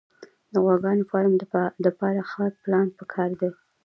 د 0.51 0.53
غواګانو 0.63 1.07
فارم 1.11 1.33
دپاره 1.85 2.21
ښه 2.29 2.45
پلان 2.63 2.87
پکار 2.97 3.29
دی 3.39 3.49